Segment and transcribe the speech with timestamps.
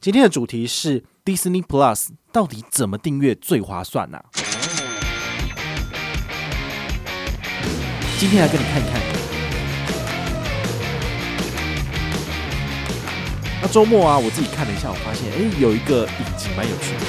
[0.00, 4.30] 今天的主题是 Disney Plus 到底怎么订阅最划算呢、啊？
[8.16, 9.02] 今天来跟你看一看。
[13.60, 17.00] 那周末啊，我自己看了一下，我发现哎，有一个影集蛮有趣的。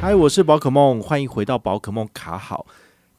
[0.00, 2.64] 嗨，我是宝可梦，欢迎回到宝可梦卡好。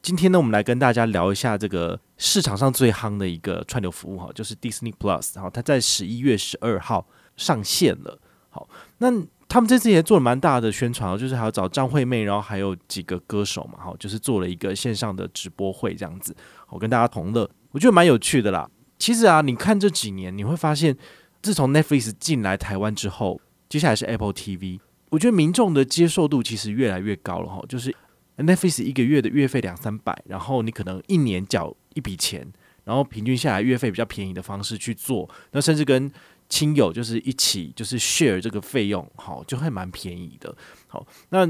[0.00, 5.40] 今天呢，我们来跟大家聊一下这个市场上最夯的一个串流服务哈，就是 Disney Plus。
[5.40, 7.06] 好，它在十一月十二号
[7.36, 8.18] 上线了。
[8.50, 8.68] 好，
[8.98, 9.08] 那
[9.48, 16.36] 他们这次也做了蛮大的宣传，就是还要找张惠妹，然后还有几个歌手嘛，好，就是做了一个线上的直播会这样子，
[16.68, 18.68] 我跟大家同乐，我觉得蛮有趣的啦。
[18.98, 20.96] 其实啊，你看这几年，你会发现，
[21.40, 27.94] 自从 Netflix 进来台湾之后，接下来是 Apple TV，我觉得民众的接受度其实越来越高了哈，就是。
[28.38, 32.46] Netflix 一个月的月费两三百，然后你可能一年缴一笔钱，
[32.84, 36.10] 然后平均下来月费比较便宜的方式去做，那甚至跟
[36.48, 40.54] 亲友就是一起就是 share 这个费用，好，就会蛮便宜的。
[40.86, 41.46] 好，那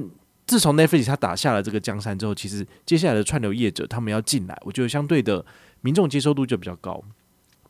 [0.46, 5.44] 自从 Netflix 它打下了这个江山之后，其实接下来的串流业者他们要进来，我觉得相对的
[5.80, 7.02] 民众接受度就比较高。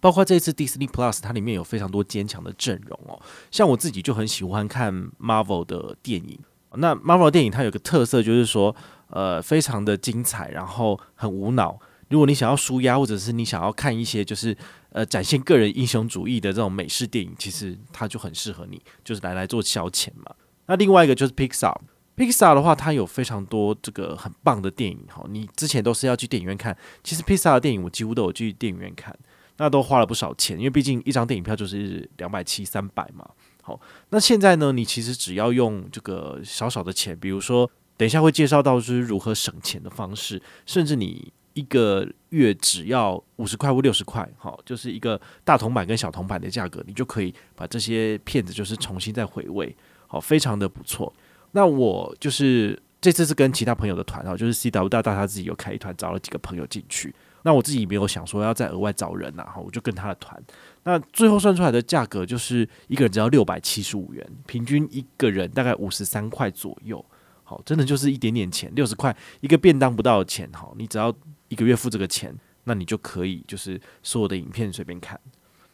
[0.00, 6.38] 包括这次 Disney Plus，它里面有非常多坚强的阵容哦，像我自己就很喜欢看 Marvel 的电影。
[6.74, 8.74] 那 Marvel 电影它有个特色就是说。
[9.10, 11.80] 呃，非常的精彩，然后很无脑。
[12.08, 14.56] 如果你想要舒压，或者是你想要看一些就是
[14.90, 20.34] 呃展现个人英雄主义的这种美式电影，其实它就很适合你，就是来来做消遣嘛。
[20.66, 25.24] 那另外一个就是 Pixar，Pixar 的话，它有非常多这个很棒的电影哈。
[25.28, 29.14] 你之前都是要去电影院看，其实 Pixar 的电影我几乎都有去电影院看，
[29.58, 33.28] 那都花了不少钱，因为毕竟一张电影票就是两百七、三百嘛。
[33.62, 33.78] 好，
[34.10, 37.70] 那现在呢，你其实只要用这个少少的钱，比如说。
[37.98, 49.74] 等一下会介绍到就是如何省钱的方式，甚至你一个月只要五十块或六十块，好，就是一个大铜板跟小铜板的价格，你就可以把这些片子就是重新再回味，
[50.06, 51.12] 好，非常的不错。
[51.50, 57.12] 那我就是这次是跟其他朋友的团，哈，就是 CW 大大他自己有开一团，找了几个朋友进去。
[57.42, 60.40] 那我自己没有想说要再额外找人呐，哈，我就跟他的团。
[60.84, 67.04] 那最后算出来的价格就是一个人只要六百七十五元，平均一个人大概五十三块左右。
[67.42, 70.46] 好，真的就是一点点钱，六十块一个便当不到的钱。
[70.52, 71.10] 好，你只要
[71.48, 75.18] 一个月付这个钱，那你就可以就是所有的影片随便看。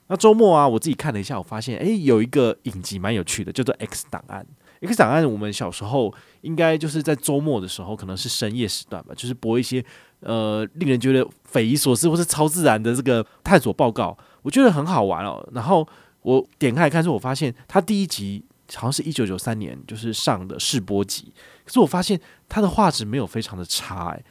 [0.07, 4.47] 那周末啊，我自己看了一下，我发现诶，有一个影集蛮有趣的，叫做《X 档案》。
[4.89, 9.85] 《X 档案》我们小时候应该就是在周末的时候，可能是深夜时段吧，就是播一些
[10.21, 15.47] 呃令人觉得匪夷所思或是超自然的这个探索报告，我觉得很好玩哦。
[15.55, 15.87] 然后
[16.23, 18.45] 我点开来看之后，我发现它第一集。
[18.77, 21.31] 好像是一九九三年就是上的试播集，
[21.67, 22.19] 可是我发现
[22.49, 24.25] 它的画质没有非常的差哎，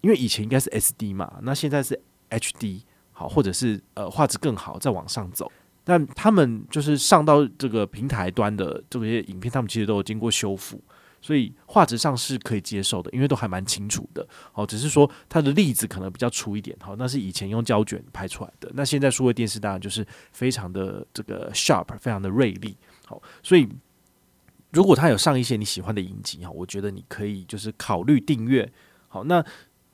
[0.00, 2.00] 因为以前应该是 SD 嘛，那现在是
[2.30, 5.50] HD 好，或者是呃画质更好再往上走，
[5.84, 10.82] 但他们就是上到这个平台端的这些影片，他们其实都有经过修复，
[11.20, 22.76] 所以画质上是可以接受的，因为都还蛮清楚的，好，只是说它的粒子可能比较粗一点，好，那是以前用胶卷拍出来的，那现在数位电视当然就是非常的这个 sharp，非常的锐利。
[23.04, 23.68] 好，所以
[24.70, 28.72] 如果他有上一些你喜欢的影集哈，我觉得你可以就是考虑订阅。
[29.08, 29.44] 好，那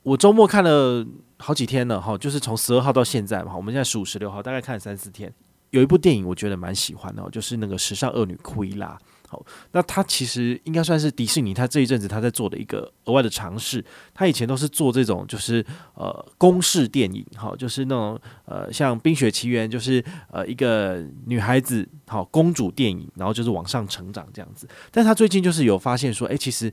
[0.07, 1.05] 我周末看了
[1.37, 5.33] 好几天了哈，就是从十二号到现在嘛，我们现在十五、十六号，大概看了三四天。
[5.71, 8.97] 有一部电影我觉得蛮喜欢的，就是那个《时尚恶女库伊拉》。
[9.29, 13.85] 好，那他其实应该算是迪士尼，他这一阵子他在做的一个额外的尝试。
[14.15, 24.69] 他以前都是做这种就是呃公式电影，好，就是那种呃像《冰雪奇缘》，就是呃一个女孩子好公主电影，然后就是往上成长这样子。
[24.93, 26.73] 但他最近就是有发现说，诶，其实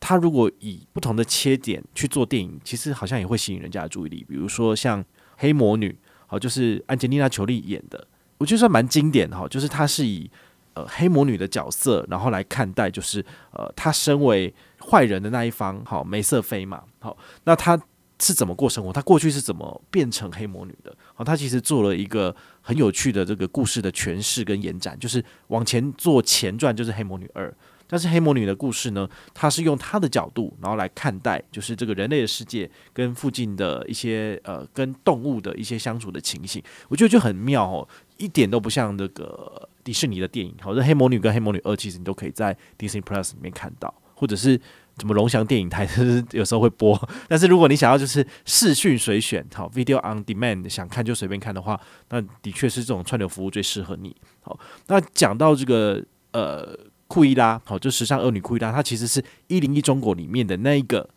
[0.00, 4.24] 他如果以不同的切点去做电影，其实好像也会吸引人家的注意力。
[4.28, 5.02] 比如说像
[5.36, 5.90] 《黑魔女》，
[6.26, 8.06] 好，就是安吉丽娜·裘丽演的，
[8.38, 10.30] 我觉得算蛮经典哈，就是她是以。
[10.74, 17.76] 呃，黑魔女的角色，然后来看待，就是呃，她身为坏人的那一方，好，梅瑟菲嘛，好，那她
[18.20, 18.92] 是怎么过生活？
[18.92, 20.94] 她过去是怎么变成黑魔女的？
[21.16, 27.52] 好，她其实做了一个很有趣的这个故事的诠释跟延展，就是往前做前传，就是黑魔女二。
[27.88, 37.88] 但是黑魔女的故事呢，她是用她的角度，然后来看待，就是这个人类的世界跟附近的一些呃，跟动物的一些相处的情形，我觉得就很妙哦。
[38.18, 44.60] 一点都不像那个迪士尼的电影，好，这黑魔女跟黑魔女二其实你都可以在 Disney Plus 里面看到，或者是
[44.98, 45.88] 什么龙翔电影台
[46.32, 47.00] 有时候会播。
[47.28, 54.16] 但是如果你想要就是视讯随选，好，Video on Demand 想看就随便看的话，那的确是这种串流服务最适合你。
[54.40, 54.58] 好，
[54.88, 56.76] 那讲到这个呃
[57.08, 61.10] 库伊拉，好，就时尚恶女库伊拉，她其实是一零一中国里面的那一个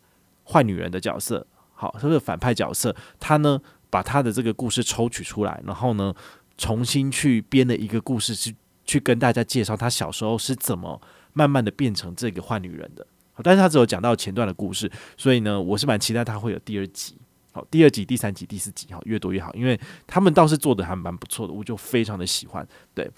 [0.44, 6.12] 坏女人的角色，好，她是反派角色，她呢把她的这个故事抽取出来，然后呢。
[6.58, 8.54] 重新去编了一个故事，去
[8.84, 11.00] 去跟大家介绍她小时候是怎么
[11.32, 13.04] 慢慢的变成这个坏女人的。
[13.32, 17.16] 好但是她只有讲到前段的故事，所以呢，我是蛮期待她会有第二集。
[17.52, 22.64] 好，第二集、第三集、第四集，好，越多越好，因为他们倒是做的还蛮不错的，我就非常的喜欢。
[22.94, 23.10] 对，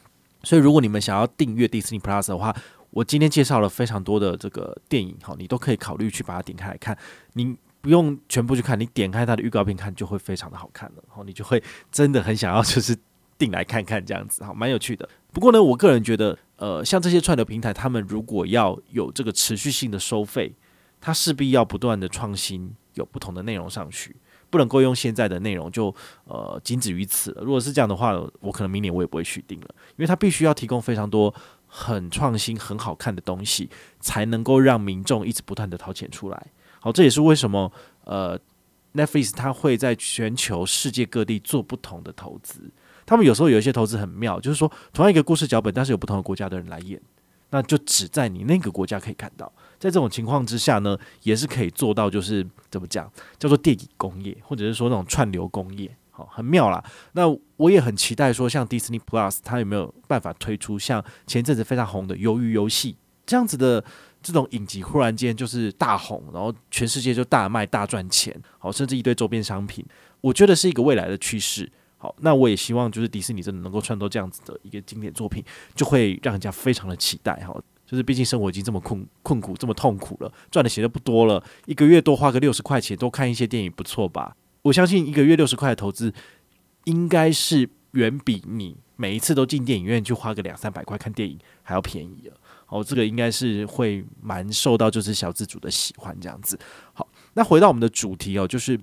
[0.44, 2.54] 所以如果你们想要订阅 Disney Plus 的话，
[2.90, 6.96] 我今天介绍了非常多的这个电影，好，你都可以考虑去把它点开来看。
[7.32, 11.02] 你不用全部去看，你点开它的预告片看，就会非常的好看了。
[11.08, 12.96] 好，你就会真的很想要就是
[13.36, 15.08] 订来看看这样子，好，蛮有趣的。
[15.32, 20.54] 不过呢，我个人觉得，呃，像这些串流平台，他们如果要有这个持续性的收费，
[21.00, 24.14] 它势必要不断的创新，有不同的内容上去。
[24.54, 25.92] 不能够用现在的内容就
[26.26, 27.42] 呃仅止于此了。
[27.42, 29.66] 如果是这样的话，我可能明年我也不会续订了，
[29.96, 31.34] 因为它必须要提供非常多
[31.66, 33.68] 很创新、很好看的东西，
[33.98, 36.46] 才能够让民众一直不断的掏钱出来。
[36.78, 37.72] 好，这也是为什么
[38.04, 38.38] 呃
[38.92, 42.70] Netflix 它会在全球世界各地做不同的投资。
[43.04, 47.00] 他们有时候有一些投资很妙，就是说同样一个故事脚本，但是有不同的国家的人来演。
[47.50, 49.46] 那就只在你那个国家可以看到，
[49.78, 56.82] 在这种情况之下呢，也是可以做到，就是怎么讲，叫做电影工业，或者是说那种串流工业，好，很妙啦。
[57.12, 57.22] 那
[57.56, 62.92] 我也很期待说，像 Disney Plus，它有没有办法推出像前阵子非常红的《鱿鱼游戏》
[63.24, 63.84] 这样子的
[64.20, 69.84] 这种影集，忽然间就是大红，然后全世界就大卖大赚钱，好，甚至一堆周边商品，
[70.20, 71.70] 我觉得是一个未来的趋势。
[72.04, 75.42] 好，那我也希望就是迪士尼真的能够创作这样子的一个经典作品，
[75.74, 77.58] 就会让人家非常的期待哈。
[77.86, 84.36] 就是毕竟生活已经这么困困苦，这么痛苦了，赚的钱都不多了，一个月多花个六十块钱多看一些电影不错吧？
[84.60, 86.12] 我相信一个月六十块的投资，
[86.84, 92.36] 应该是远比你每一次都进电影院去花个两三百块看电影还要便宜了。
[92.66, 96.58] 好，这个应该是会蛮受到就是小资主的喜欢这样子。
[96.92, 98.78] 好，那回到我们的主题哦，就是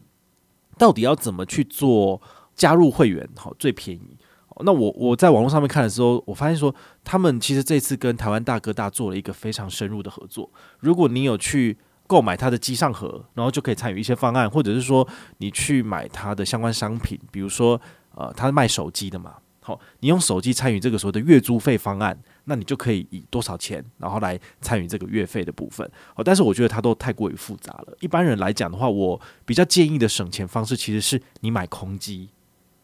[0.76, 2.20] 到底要怎么去做？
[2.62, 4.16] 加入会员好最便宜。
[4.64, 6.74] 那我我在网络上面看的时候，我发现说
[7.04, 10.48] 他们其实这次跟台湾大哥大做了一个非常深入的合作。
[10.80, 11.76] 如果你有去
[12.06, 15.08] 购买他的机上盒，然后就可以参与一些方案，或者是说
[15.40, 17.82] 你去买他的相关商品，比如说
[18.14, 25.90] 呃，他是卖手机的嘛，好，你用手机参与这个所谓的月租费方案，那你就可以以多少钱，然后来参与这个月费的部分。
[26.14, 27.98] 好，但是我觉得它都太过于复杂了。
[28.02, 32.30] 一般人来讲的话，我比较建议的省钱方式其实是你买空机。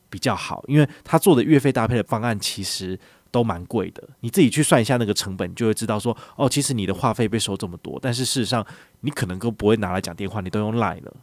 [0.10, 2.98] 比较好，因为他做的月费搭配的方案其实
[3.30, 4.02] 都蛮贵的。
[4.22, 8.66] 你自己去算一下那个成本，就会知道说，哦，其实你的话费被收这么多，但是事实上
[9.02, 11.14] 你可能都不会拿来讲电话，你都用 Line 了。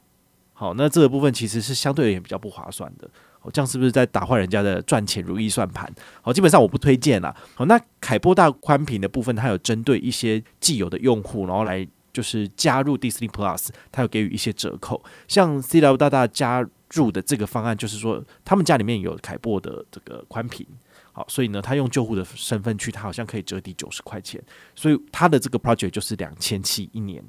[0.52, 3.08] 好，那这个部分其实是相对而言比较不划算的。
[3.40, 5.90] 哦，这样是不是在打坏人家的赚钱如意算盘？
[6.22, 7.34] 好，基本上我不推荐啦。
[7.54, 16.66] 好，那凯波大宽频的部分，它有针对一些既有的用户，然后来就是加入 Disney Plus，它有给予一些折扣，像 CW 大大加。
[16.94, 20.64] 住的这个方案就是说，他们家里面有凯博的这个宽频，
[21.12, 24.40] 好，所以呢，他用救护的身份去，他好像可以折抵九十块钱，
[24.76, 27.22] 所以他的这个 project 就是两千七一年。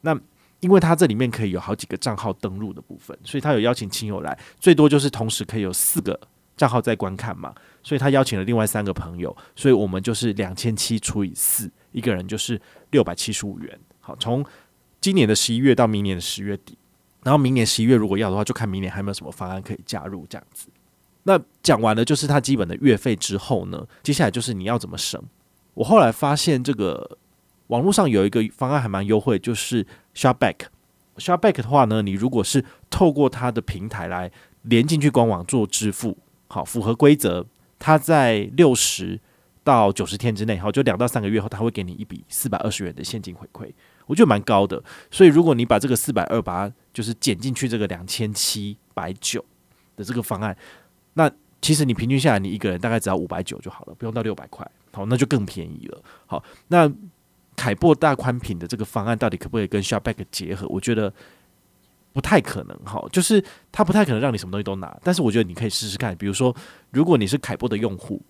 [0.00, 0.18] 那
[0.58, 6.18] 因为他这里面可以有好几个账号登录的部分，所以他有邀请亲友来，最多就是同时可以有四个
[6.56, 7.54] 账号在观看嘛，
[7.84, 12.60] 所以他邀请了另外三个朋友，所以我们就是两千七除以四，一个人就是
[12.90, 13.78] 六百七十五元。
[14.00, 14.44] 好，从
[15.00, 16.76] 今年的十一月到明年的十月底。
[17.22, 20.68] 然后明年十一月如果要的话，就看明年还有没有什么方案可以加入这样子。
[21.24, 25.22] 那讲完了就是它基本的月费之后呢，接下来就是你要怎么省。
[25.74, 27.18] 我后来发现这个
[27.68, 30.66] 网络上有一个方案还蛮优惠，就是 Shopback。
[31.16, 34.30] Shopback 的话呢，你如果是透过它的平台来
[34.62, 36.18] 连进去官网做支付，
[36.48, 37.46] 好，符合规则，
[37.78, 39.20] 它在六十
[39.62, 43.70] 到九十天之内，好，就两到三个月后，它会给你一笔四百二十元的现金回馈。
[44.06, 49.44] 我觉得蛮高的，所以如果你把这个四百二把它就是减进去这个两千七百九
[49.96, 50.56] 的这个方案，
[51.14, 51.30] 那
[51.60, 56.02] 其实你平均下来，你一个人大概只要五百九就好了，不用到六百块，好，那就更便宜了。
[56.26, 56.90] 好，那
[57.56, 60.66] 凯擘大宽频的这个方案到底可不可以跟 Shopback 结合？
[60.68, 61.12] 我觉得
[62.12, 66.54] 不太可能，哈，就是它不太可能让你什么东西都拿，但是我觉得你可以试试看，比如说
[66.90, 68.20] 如果你是凯擘的用户。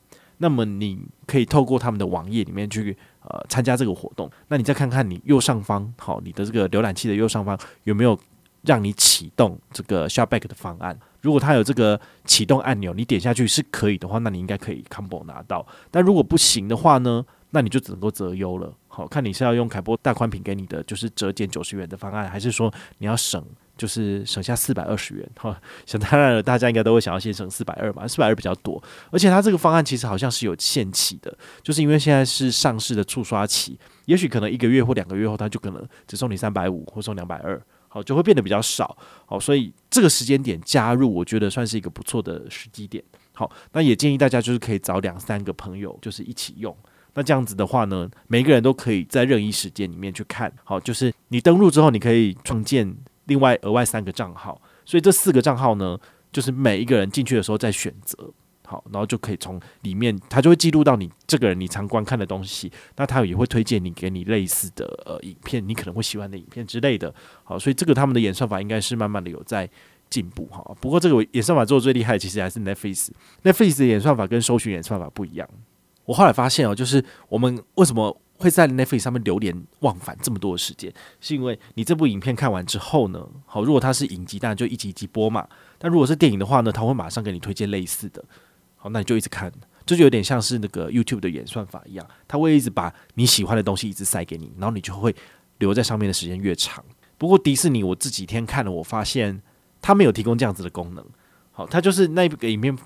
[0.42, 8.18] 那么你可以透过他们的网页里面去呃参加这个活动，那你再看看你右上方好，你的这个浏览器的右上方有没有
[8.62, 10.98] 让你启动这个 Shopback 的方案？
[11.20, 15.64] 如果它有这个启动按钮，你点下去是可以的话，那你应该可以 combo 拿到。
[15.92, 18.74] 但如果不行的话呢，那你就只能够择优了。
[18.88, 23.40] 好，看你是要用凯波大宽屏给你的就是折减九十元的方案，还是说你要省？
[23.76, 43.02] 就是省下四百二十元哈，想当然了，大家应该都会想要先省四百二嘛，四百二比较多，而且它这个方案其实好像是有限期的，就是因为现在是上市的促刷期，也许可能一个月或两个月后，它就可能只送你三百五或送两百二，好，就会变得比较少，好，所以这个时间点加入，我觉得算是一个不错的时机点。
[43.34, 46.76] 好，那也建议大家就是可以找两三个朋友，就是一起用。
[47.14, 50.52] 那这样子的话呢，每个人都可以在任意时间里面去看。
[50.64, 52.94] 好，就是你登录之后，你可以创建
[53.26, 55.98] 另外额外三个账号，所以这四个账号呢，
[56.32, 58.32] 就是每一个人进去的时候再选择。
[58.64, 67.12] 好，然后就可以从里面，他就会记录到你这个人你常观看的东西，那他也会推荐你给你类似的呃影片，你可能会喜欢的影片之类的。
[67.44, 69.68] 好，所以这个他们的演算法应该是慢慢的有在
[70.08, 70.64] 进步哈。
[70.80, 75.46] 不过这个演算法做的最厉害其实还是 Netflix，Netflix 的演算法跟搜寻演算法不一样。
[76.06, 85.48] 我后来发现哦，就是我们为什么会在 Netflix 上面流连忘返这么多的时间，是因为你这部影片看完之后呢，好，如果它是影集，当然就一集一集播嘛。
[85.78, 88.22] 但如果是电影的话呢，它会马上给你推荐类似的。
[88.76, 89.52] 好，那你就一直看，
[89.86, 95.14] 这就有点像是那个 YouTube 的演算法一样，它会一直把你喜欢的东西一直塞给你，然后你就会
[95.58, 96.84] 留在上面的时间越长。
[97.16, 99.40] 不过迪士尼我这几天看了，我发现
[99.80, 101.04] 它没有提供这样子的功能。
[101.52, 102.76] 好，它就是那个影片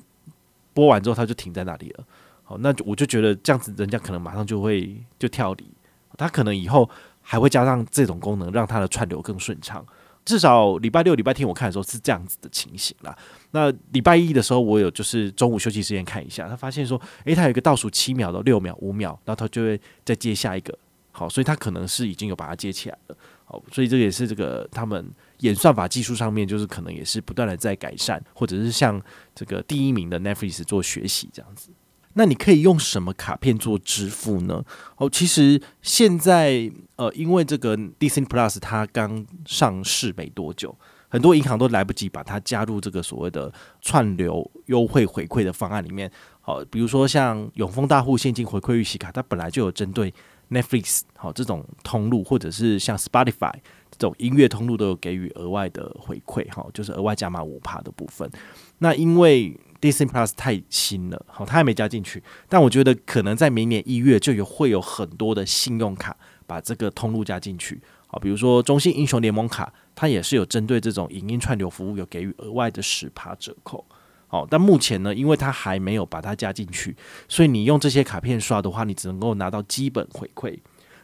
[0.75, 2.05] 播完之后，它就停在那里了。
[2.49, 5.69] 好，那我就觉得这样子，人家可能马上就会就跳离。
[6.17, 6.89] 他可能以后
[7.21, 9.85] 还会加上这种功能，让他的串流更顺畅。
[10.25, 13.17] 至少礼拜六、礼拜天我看的时候是这样子的情形啦。
[13.51, 20.77] 那礼拜一的时候，我有就是中午休息时间看一下，他发现说，诶，他有一个倒数七秒到六秒、五秒，然后他就会再接下一个。
[21.13, 23.17] 好，所以他可能是已经有把它接起来了。
[23.45, 25.05] 好，所以这也是这个他们
[25.41, 29.01] 演算法技术上面，就是可能也是不断的在改善，或者是向
[29.35, 31.71] 这个第一名的 Netflix 做学习这样子。
[32.19, 34.65] 那你可以用什么卡片做支付呢？
[34.97, 40.75] 哦，其实现在呃，因为这个 Disney Plus 它刚上市没多久，
[41.11, 46.11] 很多银行都来不及把它加入这个所谓的串流优惠回馈的方案里面。
[46.41, 50.13] 好，比如说像永丰大户现金回馈预习卡，它本来就有针对
[50.49, 53.53] Netflix 好这种通路，或者是像 Spotify
[53.91, 58.31] 这种音乐通路都有给予额外的回馈，哈，就是额外加码五趴的部分。
[58.79, 59.55] 那因为
[59.87, 62.21] Disney Plus 太新了，好，它还没加进去。
[62.49, 73.85] 但我觉得可能在明年一月就有会有很多的信用卡把这个通路加进去，好，比如说中信英雄联盟卡，它也是有针对这种影音串流服务有给予额外的十趴折扣，
[74.27, 76.97] 好，但目前呢，因为它还没有把它加进去，
[77.29, 80.59] 所以你用这些卡片刷的话，你只能够拿到基本回馈。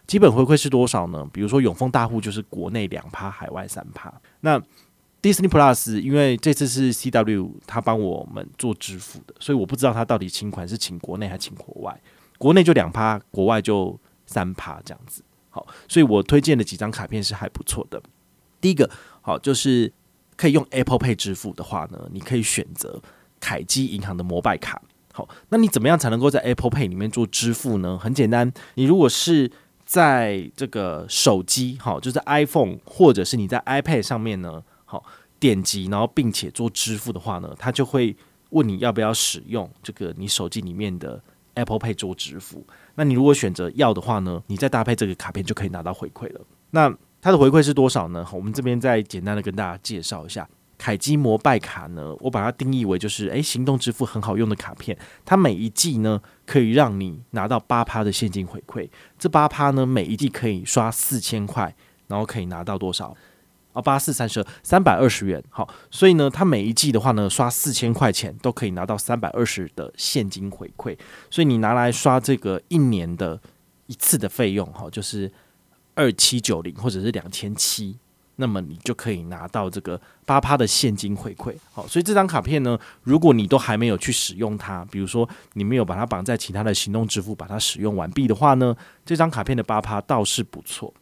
[0.07, 1.25] 基本回馈是多少呢？
[1.33, 4.61] 比如说永丰大户就是国内两趴，海外三趴，那。
[5.23, 12.01] Disney Plus，因为这次是 CW 他帮我们做支付的，所以我不知道他到底请款是请国内还是请国外。
[12.39, 15.23] 国内就两趴，国外就三趴这样子。
[15.49, 18.03] 好，所以我推荐的几张卡片是还不错的。
[18.61, 19.93] 第一个，好，就是
[20.37, 23.01] 可以用 Apple Pay 支付的话呢，你可以选择
[23.39, 24.83] 凯基银行的摩拜卡。
[25.13, 27.97] 好，那你怎么样才能够在 Apple Pay 里面做支付呢？
[27.97, 29.49] 很简单，你如果是
[29.85, 34.65] 在这个手机，好，就是 iPhone 或者是你在 iPad 上面呢。
[34.93, 35.03] 好，
[35.41, 38.15] 点击然后并且做支付的话呢，他就会
[38.51, 41.19] 问你要不要使用这个你手机里面的
[41.55, 42.67] Apple Pay 做支付。
[42.97, 46.41] 那你如果选择要的话呢，你再搭配这个卡片就可以拿到回馈了。
[46.73, 48.27] 那它的回馈是多少呢？
[48.35, 50.47] 我们这边再简单的跟大家介绍一下，
[50.77, 54.95] 凯基摩拜卡呢，我把它定义为就是诶，行动支付很好用的卡片。
[55.25, 58.87] 它每一季呢可以让你拿到八趴的现金回馈，
[59.19, 61.75] 这八趴呢每一季可以刷四千块，
[62.09, 63.17] 然后可以拿到多少？
[63.73, 70.95] 啊，八四三十二，三百二十元，好，所以呢，它每一季的话呢，刷四千块钱都可以拿到三百二十的现金回馈，
[71.31, 73.41] 所以你拿来刷这个一年的
[73.87, 75.33] 一次的费用，哈，就是
[75.95, 77.97] 二七九零或者是两千七，
[78.37, 88.77] 那么你就可以拿到这个八趴的现金回馈，好，所以这张卡片呢，如果你都还没有去使用它，比如说你没有把它绑在其他的行动支付，把它使用完毕的话呢，
[89.07, 90.93] 这张卡片的八趴倒是不错。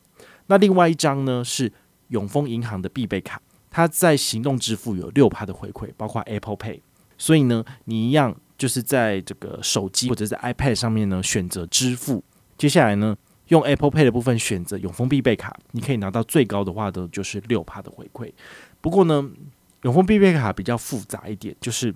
[0.47, 1.73] 那另外一张呢是。
[2.11, 3.41] 永丰银行的必备卡，
[3.71, 6.81] 它在行动支付有六趴的回馈，包括 Apple Pay。
[7.19, 12.23] 所以呢，你一样就是在这个手机或者在 iPad 上面呢选择支付。
[12.57, 13.17] 接下来呢，
[13.49, 18.33] 用 Apple Pay 的部分选择永丰必备卡，你可以拿到最高的话的就是六趴的回馈。
[18.81, 19.31] 不过呢，
[19.83, 21.95] 永丰必备卡比较复杂一点，就是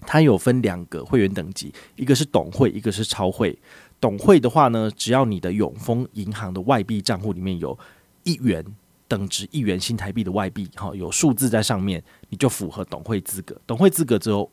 [0.00, 3.58] 它有分两个会员等级，一个是董会，一个是超会。
[4.00, 7.78] 董会的话呢，只要你的永丰银行的外币账户里面有
[8.24, 8.64] 一元。
[9.08, 13.56] 等值一元新台币的外币，好，有数字在上面，你就符合董会资格。
[13.66, 14.50] 董会资格只有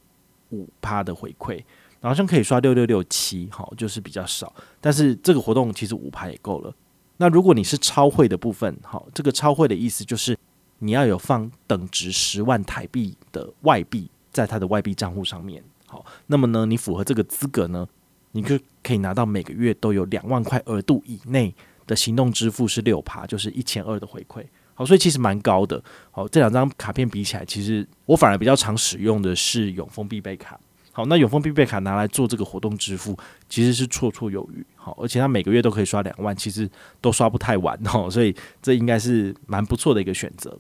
[0.52, 1.64] 五趴的回馈，
[2.02, 4.54] 好像可以刷六六六七，好，就是比较少。
[4.80, 6.74] 但是这个活动其实五趴也够了。
[7.18, 10.38] 那如果你是超会的部分，好，这个超会的意思就是
[10.80, 17.88] 你要有放等值十万台币的外币在他的外币账户上面，好，那么呢，你符合这个资格呢，
[18.32, 21.56] 你就可以拿到每个月都有两万块额度以内。
[21.88, 25.82] 的行动支付是六趴，就是一千二的回馈，好，所以其实蛮高的。
[26.12, 30.60] 好，这两张卡片比起来，其实我反而比较常使用的是永丰必备卡。
[30.92, 33.18] 好，那永丰必备卡拿来做这个活动支付，
[33.50, 34.64] 其实是绰绰有余。
[34.76, 36.70] 好，而且它每个月都可以刷两万，其实
[37.02, 40.56] 都刷不太完 哦，所以这应该是蛮不错的一个选择。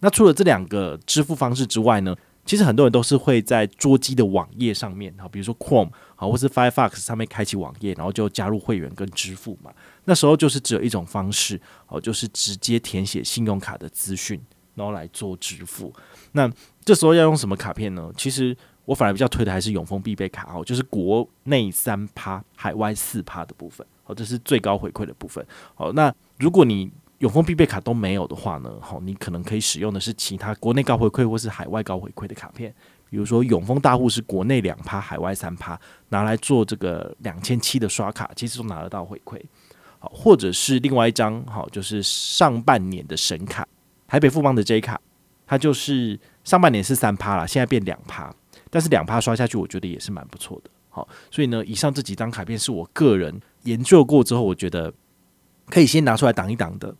[0.00, 2.16] 那除了这两个支付方式之外呢，
[2.46, 9.70] 其实很多人都是会在桌机的网页上面，好，比如说 Chrome 好，或是 Firefox 上面开启网页，然后就加入会员跟支付嘛。
[10.04, 14.40] 那时候就是只有一种方式，哦，就是直接填写信用卡的资讯，
[14.74, 15.92] 然后来做支付。
[16.32, 16.50] 那
[16.84, 18.10] 这时候要用什么卡片呢？
[18.16, 18.56] 其实。
[18.86, 25.44] 我反而比较推的还是永丰必备卡哦，就是国内三趴，海外四趴的部分，哦，这是最高回馈的部分。
[25.74, 32.74] 好，那如果你永丰必备卡都没有的话呢，好，你可能可以使用的是其他国内高回馈或是海外高回馈的卡片，
[33.08, 35.80] 比如说永丰大户是国内两趴，海外三趴，
[36.10, 39.40] 拿来做这个两千七的刷卡，其实都拿得到回馈。
[39.98, 43.66] 好，或者是另外一张，好，就是上半年的神卡，
[44.06, 45.00] 台北富邦的 J 卡，
[45.46, 48.30] 它就是上半年是三趴啦，现在变两趴。
[48.68, 50.68] 但是两趴刷下去，我觉得也是蛮不错的。
[50.90, 54.92] 好，所以呢，以上这几张卡片是我个人研究过之后，我觉得
[55.70, 56.94] 可以先拿出来挡一挡的。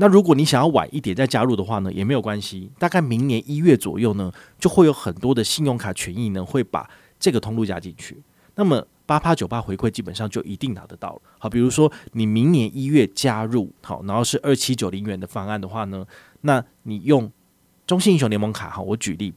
[0.00, 2.70] 那如果你想要晚一点再加入的话呢，也没有关系。
[2.78, 6.88] 大概明年一月左右呢，就会有很多的信用卡权益呢，会把
[7.18, 8.22] 这个通路加进去。
[8.54, 11.22] 那么八趴九八回馈基本上就一定拿得到了。
[11.38, 16.06] 好，比如说你明年一月加入，好，然后是二七九零元的方案的话呢，
[16.42, 17.30] 那你用
[17.84, 19.34] 中信英雄联盟卡，好，我举例。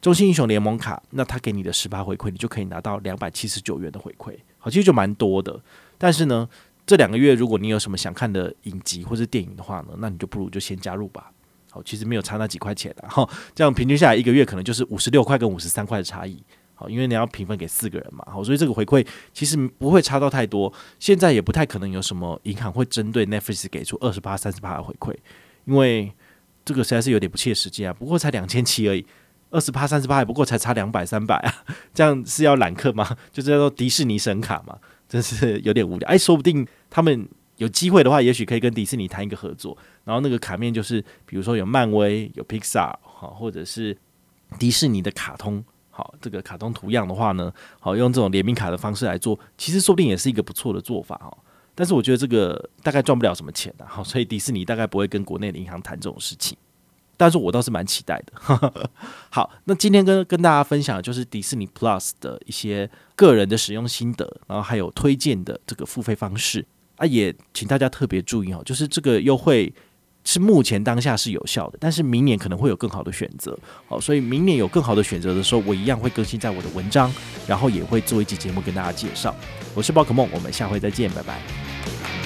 [0.00, 5.60] 中信英雄联盟卡，那他给你的十八回馈，你就可以拿到两百七十九元的回馈，好，其实就蛮多的。
[5.98, 6.48] 但是呢，
[6.90, 11.30] 这两个月如果你有什么想看的影集或是电影的话呢，那你就不如就先加入吧。
[11.70, 16.42] 好，其实没有差那几块钱的哈，这样平均下来一个月可能就是五十六块跟五十三块的差异。
[16.74, 20.72] 好，因为你要平分给四个人嘛，好，所以这个回馈其实不会差到太多。
[20.98, 25.14] 现在也不太可能有什么银行会针对 Netflix 给出二十八、三十八的回馈，
[25.66, 26.12] 因为
[26.64, 27.92] 这个实在是有点不切实际啊。
[27.92, 29.06] 不过才两千七而已。
[29.52, 31.52] 二十八、三十八，还不过才差两百、三百啊！
[31.92, 33.16] 这样是要揽客吗？
[33.32, 34.78] 就叫做迪士尼神卡嘛，
[35.10, 36.08] 真是有点无聊。
[36.08, 39.76] 哎，说不定他们有机会的话，也许可以跟迪士尼谈一个合作。
[40.04, 43.96] 然后那个卡面就是，比如说有漫威、有 Pixar 好，或者是
[44.56, 51.36] 迪士尼的卡通，好，这个卡通图样的话呢，好，用这种联名卡的方式来做，其实说不定也是一个不错的做法哦。
[51.74, 56.56] 但是我觉得这个大概赚不了什么钱的，好，所以迪士尼大概不会跟国内的银行谈这种事情。
[57.20, 58.90] 但是我倒是蛮期待的。
[59.28, 66.64] 好，那今天跟跟大家分享的就是迪士尼 Plus 的一些个人的使用心得，然后还有推荐的这个付费方式
[66.96, 69.70] 啊，也请大家特别注意哦，就是这个优惠
[70.24, 73.58] 是目前当下是有效的，但是明年可能会有更好的选择。
[73.86, 77.12] 好，所以明年有更好的选择的时候，我一样会更新在我的文章，
[77.46, 79.36] 然后也会做一集节目跟大家介绍。
[79.74, 82.19] 我是宝可梦，我们下回再见，拜拜。